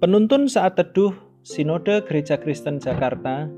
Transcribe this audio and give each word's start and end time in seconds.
Penuntun 0.00 0.48
saat 0.48 0.80
teduh 0.80 1.12
Sinode 1.44 2.00
Gereja 2.08 2.40
Kristen 2.40 2.80
Jakarta, 2.80 3.52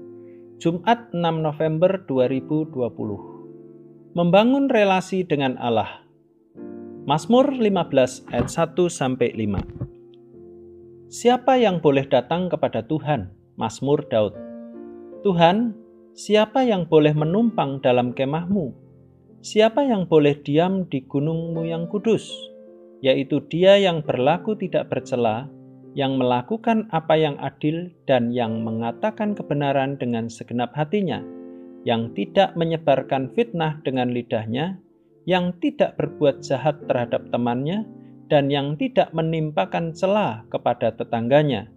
Jumat 0.58 1.14
6 1.14 1.22
November 1.38 2.02
2020. 2.10 4.18
Membangun 4.18 4.66
relasi 4.66 5.22
dengan 5.22 5.54
Allah. 5.62 6.02
Mazmur 7.06 7.46
15 7.46 8.26
ayat 8.34 8.50
1 8.50 8.74
sampai 8.90 9.30
5. 9.38 11.14
Siapa 11.14 11.62
yang 11.62 11.78
boleh 11.78 12.10
datang 12.10 12.50
kepada 12.50 12.82
Tuhan? 12.90 13.30
Mazmur 13.54 14.02
Daud. 14.10 14.34
Tuhan, 15.22 15.78
siapa 16.18 16.66
yang 16.66 16.90
boleh 16.90 17.14
menumpang 17.14 17.78
dalam 17.78 18.10
kemahmu? 18.10 18.74
Siapa 19.46 19.86
yang 19.86 20.10
boleh 20.10 20.42
diam 20.42 20.90
di 20.90 21.06
gunungmu 21.06 21.70
yang 21.70 21.86
kudus? 21.86 22.26
Yaitu 22.98 23.46
dia 23.46 23.78
yang 23.78 24.02
berlaku 24.02 24.58
tidak 24.58 24.90
bercela, 24.90 25.46
yang 25.92 26.16
melakukan 26.16 26.88
apa 26.88 27.14
yang 27.20 27.36
adil 27.40 27.92
dan 28.08 28.32
yang 28.32 28.64
mengatakan 28.64 29.36
kebenaran 29.36 30.00
dengan 30.00 30.32
segenap 30.32 30.72
hatinya, 30.72 31.20
yang 31.84 32.16
tidak 32.16 32.56
menyebarkan 32.56 33.28
fitnah 33.36 33.76
dengan 33.84 34.08
lidahnya, 34.08 34.80
yang 35.28 35.52
tidak 35.60 36.00
berbuat 36.00 36.40
jahat 36.40 36.80
terhadap 36.88 37.28
temannya, 37.28 37.84
dan 38.32 38.48
yang 38.48 38.80
tidak 38.80 39.12
menimpakan 39.12 39.92
celah 39.92 40.48
kepada 40.48 40.96
tetangganya, 40.96 41.68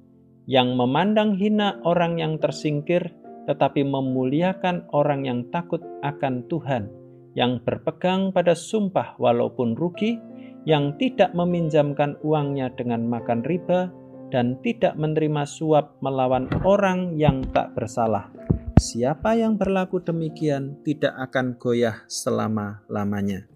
yang 0.47 0.79
memandang 0.79 1.35
hina 1.35 1.83
orang 1.83 2.15
yang 2.15 2.39
tersingkir, 2.39 3.11
tetapi 3.51 3.83
memuliakan 3.83 4.87
orang 4.95 5.27
yang 5.27 5.43
takut 5.51 5.83
akan 6.07 6.47
Tuhan, 6.47 6.87
yang 7.35 7.59
berpegang 7.59 8.31
pada 8.31 8.55
sumpah 8.55 9.19
walaupun 9.19 9.75
rugi, 9.75 10.15
yang 10.63 10.95
tidak 10.97 11.35
meminjamkan 11.35 12.17
uangnya 12.23 12.73
dengan 12.73 13.05
makan 13.05 13.45
riba, 13.45 13.91
dan 14.35 14.59
tidak 14.59 14.99
menerima 14.99 15.47
suap 15.47 15.95
melawan 16.03 16.51
orang 16.67 17.15
yang 17.15 17.39
tak 17.55 17.71
bersalah. 17.71 18.27
Siapa 18.75 19.39
yang 19.39 19.55
berlaku 19.55 20.03
demikian 20.03 20.83
tidak 20.83 21.15
akan 21.31 21.55
goyah 21.55 22.03
selama-lamanya. 22.11 23.47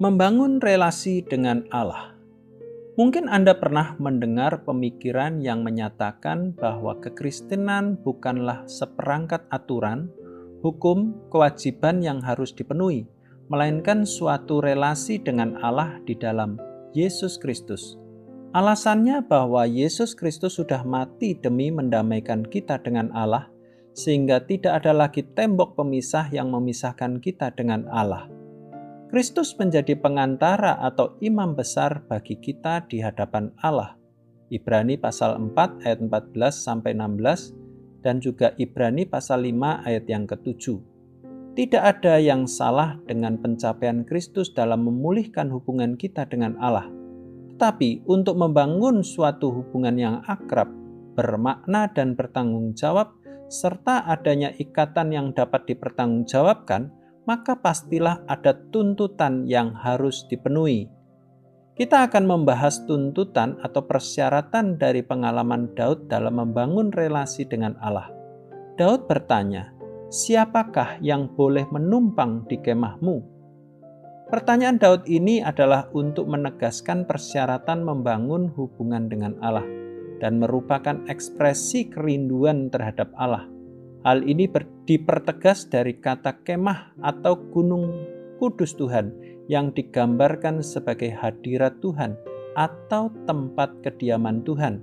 Membangun 0.00 0.64
relasi 0.64 1.20
dengan 1.20 1.68
Allah. 1.68 2.16
Mungkin 2.96 3.28
Anda 3.28 3.60
pernah 3.60 3.92
mendengar 4.00 4.64
pemikiran 4.64 5.44
yang 5.44 5.60
menyatakan 5.60 6.56
bahwa 6.56 6.96
kekristenan 6.96 8.00
bukanlah 8.00 8.64
seperangkat 8.64 9.44
aturan, 9.52 10.08
hukum, 10.64 11.12
kewajiban 11.28 12.00
yang 12.00 12.24
harus 12.24 12.56
dipenuhi, 12.56 13.04
melainkan 13.52 14.08
suatu 14.08 14.64
relasi 14.64 15.20
dengan 15.20 15.60
Allah 15.60 16.00
di 16.08 16.16
dalam 16.16 16.56
Yesus 16.96 17.36
Kristus. 17.36 18.00
Alasannya 18.54 19.26
bahwa 19.26 19.66
Yesus 19.66 20.14
Kristus 20.14 20.54
sudah 20.54 20.86
mati 20.86 21.34
demi 21.34 21.74
mendamaikan 21.74 22.46
kita 22.46 22.78
dengan 22.78 23.10
Allah, 23.10 23.50
sehingga 23.90 24.38
tidak 24.44 24.84
ada 24.84 24.94
lagi 24.94 25.26
tembok 25.26 25.74
pemisah 25.74 26.30
yang 26.30 26.54
memisahkan 26.54 27.18
kita 27.18 27.50
dengan 27.58 27.90
Allah. 27.90 28.30
Kristus 29.10 29.54
menjadi 29.58 29.98
pengantara 29.98 30.78
atau 30.78 31.18
imam 31.22 31.58
besar 31.58 32.06
bagi 32.06 32.38
kita 32.38 32.86
di 32.86 33.02
hadapan 33.02 33.50
Allah. 33.62 33.98
Ibrani 34.46 34.94
pasal 34.94 35.38
4 35.38 35.82
ayat 35.82 35.98
14 36.06 36.30
sampai 36.54 36.94
16 36.94 38.02
dan 38.06 38.22
juga 38.22 38.54
Ibrani 38.54 39.06
pasal 39.10 39.42
5 39.42 39.86
ayat 39.86 40.06
yang 40.06 40.26
ketujuh. 40.26 40.78
Tidak 41.56 41.82
ada 41.82 42.20
yang 42.22 42.46
salah 42.46 43.00
dengan 43.08 43.40
pencapaian 43.42 44.06
Kristus 44.06 44.52
dalam 44.54 44.86
memulihkan 44.86 45.50
hubungan 45.50 45.96
kita 45.96 46.28
dengan 46.28 46.54
Allah 46.60 47.05
tapi 47.56 48.04
untuk 48.04 48.36
membangun 48.36 49.00
suatu 49.00 49.52
hubungan 49.52 49.96
yang 49.96 50.16
akrab, 50.28 50.68
bermakna 51.16 51.88
dan 51.92 52.12
bertanggung 52.12 52.76
jawab, 52.76 53.16
serta 53.48 54.04
adanya 54.04 54.52
ikatan 54.60 55.12
yang 55.12 55.26
dapat 55.32 55.64
dipertanggungjawabkan, 55.68 56.92
maka 57.26 57.58
pastilah 57.58 58.22
ada 58.30 58.54
tuntutan 58.70 59.48
yang 59.48 59.74
harus 59.74 60.24
dipenuhi. 60.30 60.86
Kita 61.76 62.08
akan 62.08 62.24
membahas 62.24 62.88
tuntutan 62.88 63.60
atau 63.60 63.84
persyaratan 63.84 64.80
dari 64.80 65.04
pengalaman 65.04 65.76
Daud 65.76 66.08
dalam 66.08 66.40
membangun 66.40 66.88
relasi 66.88 67.44
dengan 67.44 67.76
Allah. 67.84 68.08
Daud 68.80 69.04
bertanya, 69.04 69.76
"Siapakah 70.08 71.04
yang 71.04 71.28
boleh 71.36 71.68
menumpang 71.68 72.48
di 72.48 72.56
kemahmu?" 72.64 73.35
Pertanyaan 74.26 74.82
Daud 74.82 75.06
ini 75.06 75.38
adalah 75.38 75.86
untuk 75.94 76.26
menegaskan 76.26 77.06
persyaratan 77.06 77.86
membangun 77.86 78.50
hubungan 78.58 79.06
dengan 79.06 79.38
Allah 79.38 79.62
dan 80.18 80.42
merupakan 80.42 80.98
ekspresi 81.06 81.86
kerinduan 81.86 82.66
terhadap 82.66 83.14
Allah. 83.14 83.46
Hal 84.02 84.26
ini 84.26 84.50
dipertegas 84.82 85.70
dari 85.70 86.02
kata 86.02 86.42
kemah 86.42 86.98
atau 87.06 87.38
gunung 87.54 88.02
kudus 88.42 88.74
Tuhan 88.74 89.14
yang 89.46 89.70
digambarkan 89.70 90.58
sebagai 90.58 91.14
hadirat 91.14 91.78
Tuhan 91.78 92.18
atau 92.58 93.14
tempat 93.30 93.78
kediaman 93.86 94.42
Tuhan. 94.42 94.82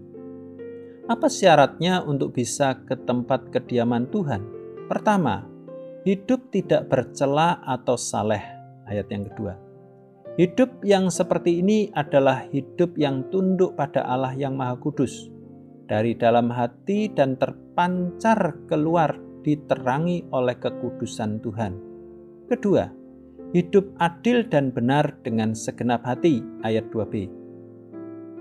Apa 1.11 1.27
syaratnya 1.27 1.99
untuk 1.99 2.31
bisa 2.31 2.79
ke 2.87 2.95
tempat 2.95 3.51
kediaman 3.51 4.07
Tuhan? 4.07 4.39
Pertama, 4.87 5.43
hidup 6.07 6.47
tidak 6.47 6.87
bercela 6.87 7.59
atau 7.67 7.99
saleh 7.99 8.52
ayat 8.93 9.09
yang 9.09 9.25
kedua. 9.33 9.57
Hidup 10.37 10.81
yang 10.85 11.09
seperti 11.09 11.61
ini 11.61 11.89
adalah 11.93 12.45
hidup 12.49 12.97
yang 12.97 13.25
tunduk 13.33 13.73
pada 13.77 14.05
Allah 14.05 14.33
yang 14.33 14.57
Maha 14.57 14.77
Kudus, 14.77 15.29
dari 15.85 16.17
dalam 16.17 16.49
hati 16.49 17.09
dan 17.09 17.37
terpancar 17.37 18.65
keluar 18.69 19.13
diterangi 19.45 20.25
oleh 20.33 20.57
kekudusan 20.57 21.37
Tuhan. 21.43 21.73
Kedua, 22.49 22.89
hidup 23.53 23.93
adil 24.01 24.49
dan 24.49 24.73
benar 24.73 25.21
dengan 25.21 25.53
segenap 25.53 26.01
hati, 26.01 26.41
ayat 26.65 26.89
2b. 26.89 27.29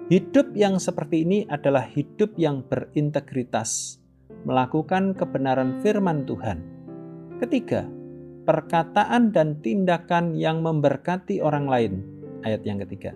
Hidup 0.09 0.57
yang 0.57 0.81
seperti 0.81 1.29
ini 1.29 1.45
adalah 1.53 1.85
hidup 1.85 2.33
yang 2.41 2.65
berintegritas, 2.65 4.01
melakukan 4.49 5.13
kebenaran 5.13 5.85
firman 5.85 6.25
Tuhan. 6.25 6.65
Ketiga, 7.37 7.85
perkataan 8.43 9.31
dan 9.31 9.59
tindakan 9.63 10.35
yang 10.35 10.61
memberkati 10.61 11.39
orang 11.43 11.67
lain. 11.67 11.93
Ayat 12.43 12.67
yang 12.67 12.83
ketiga. 12.83 13.15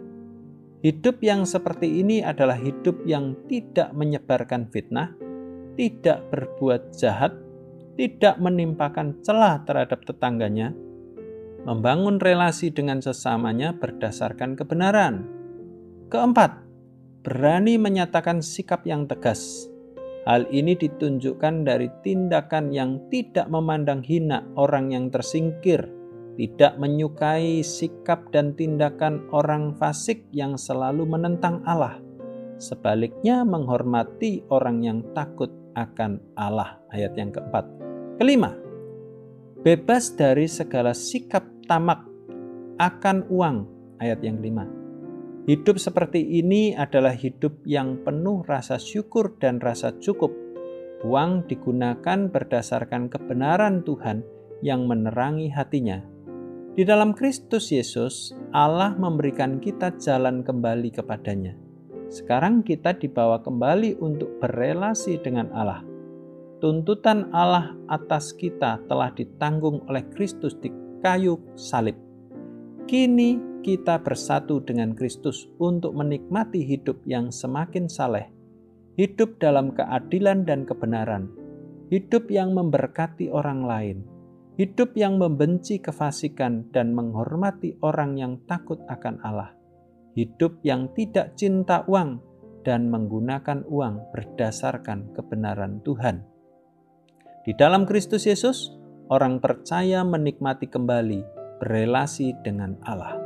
Hidup 0.87 1.19
yang 1.25 1.43
seperti 1.43 2.05
ini 2.05 2.23
adalah 2.23 2.55
hidup 2.55 3.03
yang 3.03 3.35
tidak 3.51 3.91
menyebarkan 3.91 4.71
fitnah, 4.71 5.11
tidak 5.75 6.23
berbuat 6.31 6.95
jahat, 6.95 7.35
tidak 7.99 8.39
menimpakan 8.39 9.19
celah 9.25 9.67
terhadap 9.67 10.07
tetangganya, 10.07 10.71
membangun 11.67 12.23
relasi 12.23 12.71
dengan 12.71 13.03
sesamanya 13.03 13.75
berdasarkan 13.75 14.55
kebenaran. 14.55 15.27
Keempat, 16.07 16.63
berani 17.27 17.75
menyatakan 17.83 18.39
sikap 18.39 18.87
yang 18.87 19.11
tegas, 19.11 19.67
Hal 20.27 20.51
ini 20.51 20.75
ditunjukkan 20.75 21.63
dari 21.63 21.87
tindakan 22.03 22.75
yang 22.75 22.99
tidak 23.15 23.47
memandang 23.47 24.03
hina 24.03 24.43
orang 24.59 24.91
yang 24.91 25.07
tersingkir, 25.07 25.87
tidak 26.35 26.75
menyukai 26.83 27.63
sikap 27.63 28.35
dan 28.35 28.59
tindakan 28.59 29.23
orang 29.31 29.79
fasik 29.79 30.27
yang 30.35 30.59
selalu 30.59 31.07
menentang 31.07 31.63
Allah. 31.63 32.03
Sebaliknya, 32.59 33.47
menghormati 33.47 34.43
orang 34.51 34.83
yang 34.83 34.99
takut 35.15 35.55
akan 35.79 36.19
Allah. 36.35 36.83
Ayat 36.91 37.15
yang 37.15 37.31
keempat. 37.31 37.63
Kelima, 38.19 38.51
bebas 39.63 40.11
dari 40.11 40.51
segala 40.51 40.91
sikap 40.91 41.47
tamak 41.71 42.03
akan 42.83 43.31
uang. 43.31 43.57
Ayat 44.03 44.27
yang 44.27 44.43
kelima 44.43 44.86
Hidup 45.47 45.79
seperti 45.79 46.43
ini 46.43 46.75
adalah 46.75 47.15
hidup 47.15 47.63
yang 47.63 48.03
penuh 48.03 48.43
rasa 48.51 48.83
syukur 48.83 49.39
dan 49.39 49.63
rasa 49.63 49.95
cukup. 50.03 50.35
Uang 51.07 51.47
digunakan 51.47 52.27
berdasarkan 52.27 53.07
kebenaran 53.07 53.87
Tuhan 53.87 54.27
yang 54.59 54.91
menerangi 54.91 55.47
hatinya. 55.55 56.03
Di 56.75 56.83
dalam 56.83 57.15
Kristus 57.15 57.71
Yesus, 57.71 58.35
Allah 58.51 58.99
memberikan 58.99 59.63
kita 59.63 59.95
jalan 60.03 60.43
kembali 60.43 60.91
kepadanya. 60.91 61.55
Sekarang 62.11 62.67
kita 62.67 62.99
dibawa 62.99 63.39
kembali 63.39 64.03
untuk 64.03 64.43
berelasi 64.43 65.23
dengan 65.23 65.47
Allah. 65.55 65.87
Tuntutan 66.59 67.31
Allah 67.31 67.71
atas 67.87 68.35
kita 68.35 68.83
telah 68.91 69.15
ditanggung 69.15 69.87
oleh 69.87 70.03
Kristus 70.11 70.59
di 70.59 70.75
kayu 71.07 71.39
salib. 71.55 71.95
Kini 72.91 73.56
kita 73.67 73.99
bersatu 73.99 74.63
dengan 74.63 74.95
Kristus 74.95 75.51
untuk 75.59 75.99
menikmati 75.99 76.63
hidup 76.63 77.03
yang 77.03 77.35
semakin 77.35 77.91
saleh, 77.91 78.31
hidup 78.95 79.43
dalam 79.43 79.75
keadilan 79.75 80.47
dan 80.47 80.63
kebenaran, 80.63 81.27
hidup 81.91 82.31
yang 82.31 82.55
memberkati 82.55 83.27
orang 83.27 83.67
lain, 83.67 84.07
hidup 84.55 84.95
yang 84.95 85.19
membenci 85.19 85.83
kefasikan 85.83 86.71
dan 86.71 86.95
menghormati 86.95 87.75
orang 87.83 88.15
yang 88.15 88.39
takut 88.47 88.79
akan 88.87 89.19
Allah, 89.27 89.51
hidup 90.15 90.63
yang 90.63 90.95
tidak 90.95 91.35
cinta 91.35 91.83
uang 91.91 92.23
dan 92.63 92.87
menggunakan 92.87 93.67
uang 93.67 94.15
berdasarkan 94.15 95.11
kebenaran 95.11 95.83
Tuhan. 95.83 96.23
Di 97.43 97.51
dalam 97.59 97.83
Kristus 97.83 98.31
Yesus, 98.31 98.71
orang 99.11 99.43
percaya 99.43 100.07
menikmati 100.07 100.71
kembali 100.71 101.21
berelasi 101.59 102.31
dengan 102.47 102.79
Allah. 102.87 103.26